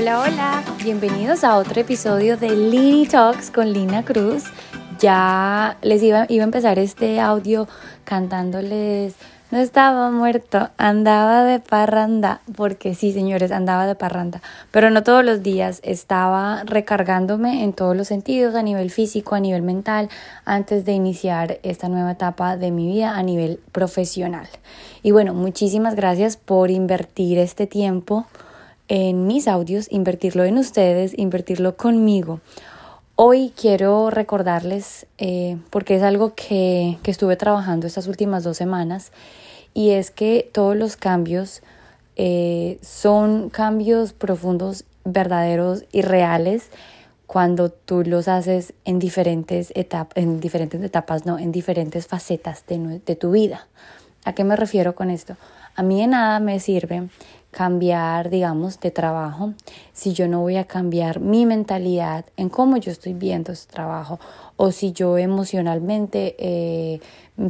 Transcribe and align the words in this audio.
Hola, 0.00 0.20
hola. 0.20 0.64
Bienvenidos 0.84 1.42
a 1.42 1.56
otro 1.56 1.80
episodio 1.80 2.36
de 2.36 2.50
Lini 2.50 3.08
Talks 3.08 3.50
con 3.50 3.72
Lina 3.72 4.04
Cruz. 4.04 4.44
Ya 5.00 5.76
les 5.82 6.00
iba, 6.04 6.24
iba 6.28 6.44
a 6.44 6.46
empezar 6.46 6.78
este 6.78 7.18
audio 7.18 7.66
cantándoles 8.04 9.16
no 9.50 9.58
estaba 9.58 10.10
muerto, 10.10 10.68
andaba 10.76 11.42
de 11.42 11.58
parranda, 11.58 12.42
porque 12.54 12.94
sí, 12.94 13.12
señores, 13.12 13.50
andaba 13.50 13.86
de 13.86 13.94
parranda, 13.94 14.42
pero 14.70 14.90
no 14.90 15.02
todos 15.02 15.24
los 15.24 15.42
días, 15.42 15.80
estaba 15.82 16.64
recargándome 16.64 17.64
en 17.64 17.72
todos 17.72 17.96
los 17.96 18.08
sentidos, 18.08 18.54
a 18.54 18.62
nivel 18.62 18.90
físico, 18.90 19.34
a 19.34 19.40
nivel 19.40 19.62
mental, 19.62 20.10
antes 20.44 20.84
de 20.84 20.92
iniciar 20.92 21.60
esta 21.62 21.88
nueva 21.88 22.12
etapa 22.12 22.58
de 22.58 22.70
mi 22.70 22.86
vida 22.86 23.16
a 23.16 23.22
nivel 23.22 23.58
profesional. 23.72 24.46
Y 25.02 25.12
bueno, 25.12 25.32
muchísimas 25.32 25.94
gracias 25.94 26.36
por 26.36 26.70
invertir 26.70 27.38
este 27.38 27.66
tiempo 27.66 28.26
en 28.88 29.26
mis 29.26 29.48
audios, 29.48 29.86
invertirlo 29.90 30.44
en 30.44 30.58
ustedes, 30.58 31.16
invertirlo 31.16 31.76
conmigo. 31.76 32.40
Hoy 33.14 33.52
quiero 33.54 34.10
recordarles, 34.10 35.06
eh, 35.18 35.58
porque 35.70 35.96
es 35.96 36.02
algo 36.02 36.34
que, 36.34 36.98
que, 37.02 37.10
estuve 37.10 37.36
trabajando 37.36 37.86
estas 37.86 38.06
últimas 38.06 38.44
dos 38.44 38.56
semanas, 38.56 39.12
y 39.74 39.90
es 39.90 40.10
que 40.10 40.48
todos 40.52 40.76
los 40.76 40.96
cambios 40.96 41.62
eh, 42.16 42.78
son 42.82 43.50
cambios 43.50 44.12
profundos, 44.12 44.84
verdaderos 45.04 45.84
y 45.92 46.02
reales 46.02 46.70
cuando 47.26 47.70
tú 47.70 48.02
los 48.04 48.26
haces 48.26 48.72
en 48.84 48.98
diferentes 48.98 49.72
etapas, 49.74 50.16
en 50.16 50.40
diferentes 50.40 50.82
etapas, 50.82 51.26
no, 51.26 51.38
en 51.38 51.52
diferentes 51.52 52.06
facetas 52.06 52.64
de, 52.66 53.00
de 53.04 53.16
tu 53.16 53.30
vida. 53.30 53.68
¿A 54.24 54.32
qué 54.32 54.44
me 54.44 54.56
refiero 54.56 54.94
con 54.94 55.10
esto? 55.10 55.36
A 55.76 55.82
mí 55.82 56.00
de 56.00 56.08
nada 56.08 56.40
me 56.40 56.58
sirve 56.58 57.08
cambiar, 57.50 58.30
digamos, 58.30 58.78
de 58.80 58.90
trabajo, 58.90 59.54
si 59.92 60.12
yo 60.12 60.28
no 60.28 60.40
voy 60.40 60.56
a 60.56 60.64
cambiar 60.64 61.20
mi 61.20 61.46
mentalidad 61.46 62.26
en 62.36 62.50
cómo 62.50 62.76
yo 62.76 62.92
estoy 62.92 63.14
viendo 63.14 63.52
ese 63.52 63.66
trabajo 63.68 64.20
o 64.56 64.70
si 64.70 64.92
yo 64.92 65.16
emocionalmente 65.18 66.36
eh, 66.38 67.00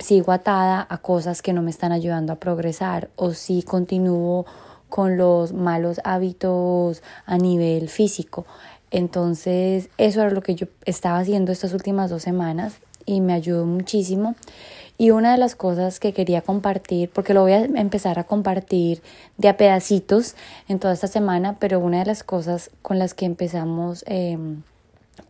sigo 0.00 0.32
atada 0.32 0.86
a 0.88 0.98
cosas 0.98 1.42
que 1.42 1.52
no 1.52 1.62
me 1.62 1.70
están 1.70 1.92
ayudando 1.92 2.32
a 2.32 2.36
progresar 2.36 3.10
o 3.16 3.32
si 3.32 3.62
continúo 3.62 4.46
con 4.88 5.16
los 5.16 5.52
malos 5.52 6.00
hábitos 6.04 7.02
a 7.26 7.36
nivel 7.36 7.88
físico. 7.88 8.46
Entonces, 8.90 9.90
eso 9.98 10.20
era 10.22 10.30
lo 10.30 10.42
que 10.42 10.54
yo 10.54 10.66
estaba 10.84 11.18
haciendo 11.18 11.52
estas 11.52 11.74
últimas 11.74 12.08
dos 12.08 12.22
semanas 12.22 12.74
y 13.04 13.20
me 13.20 13.32
ayudó 13.32 13.66
muchísimo. 13.66 14.34
Y 15.00 15.12
una 15.12 15.30
de 15.30 15.38
las 15.38 15.54
cosas 15.54 16.00
que 16.00 16.12
quería 16.12 16.42
compartir, 16.42 17.08
porque 17.10 17.32
lo 17.32 17.42
voy 17.42 17.52
a 17.52 17.64
empezar 17.64 18.18
a 18.18 18.24
compartir 18.24 19.00
de 19.36 19.48
a 19.48 19.56
pedacitos 19.56 20.34
en 20.66 20.80
toda 20.80 20.92
esta 20.92 21.06
semana, 21.06 21.56
pero 21.60 21.78
una 21.78 22.00
de 22.00 22.06
las 22.06 22.24
cosas 22.24 22.70
con 22.82 22.98
las 22.98 23.14
que 23.14 23.24
empezamos 23.24 24.04
em, 24.08 24.62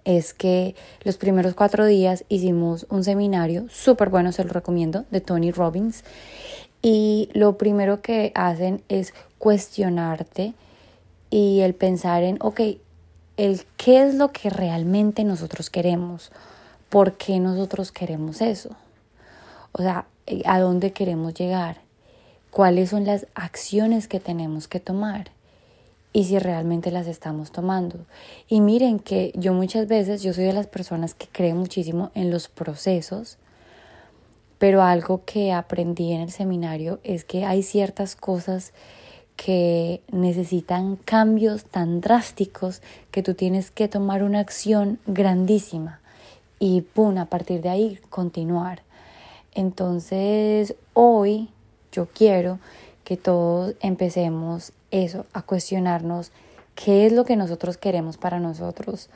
es 0.06 0.33
que 0.33 0.74
los 1.02 1.19
primeros 1.19 1.52
cuatro 1.52 1.84
días 1.84 2.24
hicimos 2.30 2.86
un 2.89 3.05
seminario 3.05 3.66
súper 3.69 4.08
bueno, 4.08 4.33
se 4.33 4.42
lo 4.42 4.50
recomiendo, 4.55 5.05
de 5.11 5.20
Tony 5.20 5.50
Robbins. 5.50 6.02
Y 6.80 7.28
lo 7.34 7.58
primero 7.58 8.00
que 8.00 8.33
hacen 8.34 8.83
es 8.89 9.12
cuestionarte 9.36 10.55
y 11.28 11.61
el 11.61 11.74
pensar 11.74 12.22
en, 12.22 12.39
ok, 12.41 12.61
el 13.36 13.66
qué 13.77 14.02
es 14.02 14.14
lo 14.14 14.33
que 14.33 14.48
realmente 14.48 15.24
nosotros 15.24 15.69
queremos, 15.69 16.33
por 16.89 17.19
qué 17.19 17.39
nosotros 17.39 17.92
queremos 17.92 18.41
eso. 18.41 18.70
O 19.72 19.83
sea, 19.83 20.06
¿a 20.44 20.61
dónde 20.61 20.92
queremos 20.92 21.34
llegar? 21.34 21.80
¿Cuáles 22.50 22.91
son 22.91 23.05
las 23.05 23.27
acciones 23.34 24.08
que 24.08 24.20
tenemos 24.20 24.69
que 24.69 24.80
tomar? 24.80 25.30
Y 26.12 26.24
si 26.24 26.39
realmente 26.39 26.90
las 26.90 27.06
estamos 27.06 27.52
tomando. 27.52 28.06
Y 28.48 28.61
miren 28.61 28.98
que 28.98 29.33
yo 29.34 29.52
muchas 29.52 29.86
veces, 29.86 30.23
yo 30.23 30.33
soy 30.33 30.45
de 30.45 30.52
las 30.55 30.67
personas 30.67 31.14
que 31.14 31.29
creen 31.29 31.58
muchísimo 31.58 32.11
en 32.14 32.30
los 32.30 32.48
procesos, 32.48 33.36
pero 34.58 34.83
algo 34.83 35.24
que 35.24 35.52
aprendí 35.52 36.12
en 36.12 36.23
el 36.23 36.30
seminario 36.30 36.98
es 37.05 37.24
que 37.24 37.45
hay 37.45 37.62
ciertas 37.62 38.17
cosas 38.17 38.73
que 39.36 40.02
necesitan 40.11 40.96
cambios 40.96 41.64
tan 41.64 42.00
drásticos 42.00 42.83
que 43.12 43.23
tú 43.23 43.35
tienes 43.35 43.70
que 43.70 43.86
tomar 43.86 44.24
una 44.24 44.40
acción 44.40 44.98
grandísima 45.06 46.00
y 46.58 46.80
pum, 46.80 47.18
a 47.18 47.27
partir 47.27 47.62
de 47.62 47.68
ahí 47.68 48.00
continuar. 48.11 48.83
Entonces, 49.55 50.75
hoy 50.95 51.51
yo 51.92 52.07
quiero 52.07 52.59
que 53.05 53.17
todos 53.17 53.75
empecemos 53.81 54.73
eso, 54.91 55.27
a 55.33 55.42
cuestionarnos 55.42 56.31
qué 56.75 57.07
es 57.07 57.13
lo 57.13 57.25
que 57.25 57.36
nosotros 57.36 57.77
queremos 57.77 58.17
para 58.17 58.39
nosotros. 58.39 59.09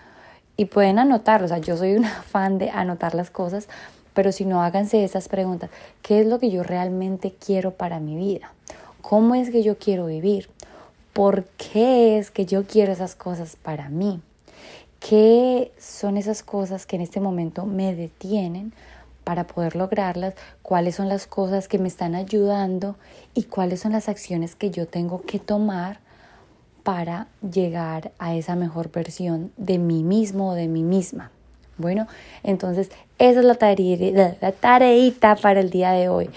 Y 0.56 0.66
pueden 0.66 0.98
anotarlo, 0.98 1.46
o 1.46 1.48
sea, 1.48 1.58
yo 1.58 1.76
soy 1.76 1.94
una 1.94 2.22
fan 2.22 2.58
de 2.58 2.70
anotar 2.70 3.14
las 3.14 3.30
cosas, 3.30 3.68
pero 4.14 4.32
si 4.32 4.44
no, 4.44 4.62
háganse 4.62 5.04
esas 5.04 5.28
preguntas. 5.28 5.70
¿Qué 6.02 6.20
es 6.20 6.26
lo 6.26 6.38
que 6.38 6.50
yo 6.50 6.62
realmente 6.62 7.34
quiero 7.34 7.72
para 7.72 8.00
mi 8.00 8.16
vida? 8.16 8.52
¿Cómo 9.00 9.34
es 9.34 9.50
que 9.50 9.62
yo 9.62 9.78
quiero 9.78 10.06
vivir? 10.06 10.48
¿Por 11.12 11.44
qué 11.44 12.18
es 12.18 12.30
que 12.30 12.46
yo 12.46 12.64
quiero 12.66 12.92
esas 12.92 13.14
cosas 13.14 13.56
para 13.56 13.88
mí? 13.88 14.20
¿Qué 15.00 15.72
son 15.78 16.16
esas 16.16 16.42
cosas 16.42 16.86
que 16.86 16.96
en 16.96 17.02
este 17.02 17.20
momento 17.20 17.66
me 17.66 17.94
detienen 17.94 18.72
para 19.24 19.46
poder 19.46 19.76
lograrlas, 19.76 20.34
cuáles 20.62 20.96
son 20.96 21.08
las 21.08 21.26
cosas 21.26 21.68
que 21.68 21.78
me 21.78 21.88
están 21.88 22.14
ayudando 22.14 22.96
y 23.34 23.44
cuáles 23.44 23.80
son 23.80 23.92
las 23.92 24.08
acciones 24.08 24.54
que 24.54 24.70
yo 24.70 24.86
tengo 24.86 25.22
que 25.22 25.38
tomar 25.38 26.00
para 26.82 27.28
llegar 27.48 28.12
a 28.18 28.34
esa 28.34 28.56
mejor 28.56 28.90
versión 28.90 29.52
de 29.56 29.78
mí 29.78 30.02
mismo 30.02 30.50
o 30.50 30.54
de 30.54 30.68
mí 30.68 30.82
misma. 30.82 31.30
Bueno, 31.78 32.06
entonces 32.42 32.90
esa 33.18 33.40
es 33.40 33.46
la, 33.46 33.54
tarea, 33.54 35.36
para 35.40 35.60
el 35.60 35.70
día 35.70 35.92
de 35.92 36.08
hoy. 36.08 36.28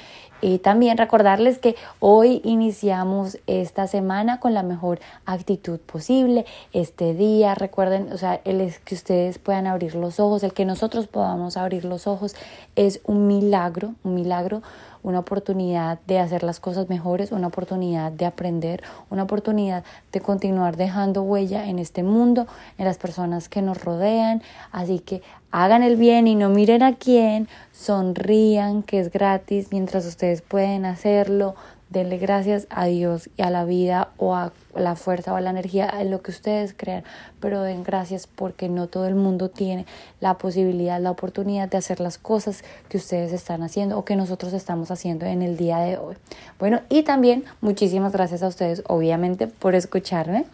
Y 0.41 0.59
también 0.59 0.97
recordarles 0.97 1.57
que 1.59 1.75
hoy 2.00 2.41
iniciamos 2.44 3.40
esta 3.47 3.88
semana 3.88 4.40
con 4.40 4.53
la 4.53 4.63
mejor 4.63 5.00
actitud 5.25 5.79
posible. 5.79 6.46
Este 6.73 7.13
día, 7.13 7.56
recuerden, 7.56 8.12
o 8.12 8.18
sea, 8.18 8.41
el 8.44 8.73
que 8.84 8.96
ustedes 8.96 9.40
puedan 9.40 9.66
abrir 9.66 9.96
los 9.96 10.19
ojos, 10.19 10.44
el 10.44 10.53
que 10.53 10.66
nosotros 10.66 11.07
podamos 11.07 11.57
abrir 11.57 11.85
los 11.85 12.06
ojos 12.06 12.35
es 12.75 13.01
un 13.06 13.28
milagro, 13.28 13.96
un 14.03 14.16
milagro 14.16 14.62
una 15.06 15.20
oportunidad 15.20 16.00
de 16.08 16.18
hacer 16.18 16.42
las 16.42 16.60
cosas 16.60 16.90
mejores, 16.90 17.32
una 17.32 17.48
oportunidad 17.48 18.12
de 18.12 18.26
aprender, 18.26 18.82
una 19.12 19.24
oportunidad 19.24 19.84
de 20.12 20.20
continuar 20.20 20.78
dejando 20.78 21.22
huella 21.22 21.70
en 21.70 21.78
este 21.78 22.02
mundo, 22.02 22.48
en 22.80 22.86
las 22.86 22.98
personas 22.98 23.48
que 23.48 23.62
nos 23.62 23.84
rodean. 23.84 24.42
Así 24.72 24.98
que 24.98 25.22
hagan 25.52 25.84
el 25.84 25.96
bien 25.96 26.26
y 26.26 26.34
no 26.34 26.50
miren 26.50 26.82
a 26.82 26.96
quién, 26.96 27.48
sonrían, 27.72 28.82
que 28.82 29.00
es 29.00 29.12
gratis 29.12 29.68
mientras 29.70 30.08
ustedes 30.08 30.42
pueden 30.42 30.86
hacerlo. 30.86 31.54
Denle 31.90 32.18
gracias 32.18 32.66
a 32.72 32.85
Dios 32.85 33.29
y 33.38 33.44
a 33.44 33.51
la 33.51 33.63
vida 33.63 34.09
o 34.18 34.35
a 34.35 34.51
la 34.73 34.96
fuerza 34.96 35.34
o 35.34 35.35
a 35.35 35.41
la 35.41 35.51
energía, 35.51 35.90
en 36.00 36.09
lo 36.09 36.22
que 36.22 36.31
ustedes 36.31 36.73
crean, 36.75 37.03
pero 37.40 37.62
den 37.62 37.84
gracias 37.84 38.28
porque 38.28 38.69
no 38.69 38.88
todo 38.88 39.07
el 39.07 39.16
mundo 39.16 39.50
tiene 39.50 39.85
la 40.19 40.38
posibilidad, 40.38 41.00
la 41.00 41.12
oportunidad 41.12 41.69
de 41.69 41.78
hacer 41.78 42.00
las 42.00 42.18
cosas 42.18 42.63
que 42.90 42.97
ustedes 42.97 43.31
están 43.31 43.62
haciendo 43.62 43.97
o 44.00 44.03
que 44.03 44.16
nosotros 44.16 44.53
estamos 44.53 44.90
haciendo 44.90 45.25
en 45.25 45.44
el 45.44 45.57
día 45.57 45.78
de 45.78 45.97
hoy. 45.97 46.16
Bueno, 46.59 46.81
y 46.90 47.03
también 47.03 47.46
muchísimas 47.62 48.13
gracias 48.13 48.41
a 48.41 48.47
ustedes, 48.47 48.84
obviamente, 48.88 49.47
por 49.47 49.75
escucharme 49.75 50.46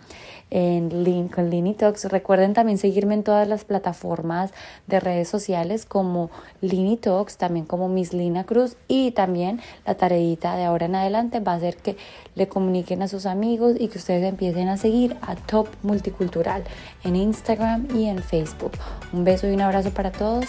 en 0.51 1.03
Link 1.03 1.33
con 1.33 1.49
Lini 1.49 1.73
Talks. 1.73 2.05
Recuerden 2.05 2.53
también 2.53 2.77
seguirme 2.77 3.15
en 3.15 3.23
todas 3.23 3.47
las 3.47 3.65
plataformas 3.65 4.51
de 4.85 4.99
redes 4.99 5.27
sociales 5.27 5.85
como 5.85 6.29
Lini 6.61 6.97
Talks, 6.97 7.37
también 7.37 7.65
como 7.65 7.89
Miss 7.89 8.13
Lina 8.13 8.43
Cruz 8.43 8.75
y 8.87 9.11
también 9.11 9.59
la 9.85 9.95
tareita 9.95 10.55
de 10.55 10.65
ahora 10.65 10.85
en 10.85 10.95
adelante 10.95 11.39
va 11.39 11.53
a 11.53 11.59
ser 11.59 11.77
que 11.77 11.97
le 12.35 12.47
comuniquen 12.47 13.01
a 13.01 13.07
sus 13.07 13.25
amigos 13.25 13.75
y 13.79 13.87
que 13.87 13.97
ustedes 13.97 14.23
empiecen 14.27 14.67
a 14.67 14.77
seguir 14.77 15.17
a 15.21 15.35
Top 15.35 15.67
Multicultural 15.81 16.63
en 17.03 17.15
Instagram 17.15 17.87
y 17.95 18.07
en 18.07 18.19
Facebook. 18.19 18.73
Un 19.13 19.23
beso 19.23 19.47
y 19.47 19.53
un 19.53 19.61
abrazo 19.61 19.91
para 19.91 20.11
todos. 20.11 20.45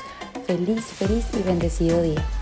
Feliz, 0.47 0.85
feliz 0.85 1.27
y 1.39 1.43
bendecido 1.43 2.03
día. 2.03 2.42